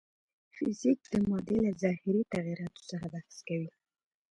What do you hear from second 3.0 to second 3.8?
بحث کوي.